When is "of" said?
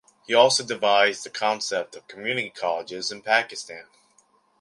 1.95-2.07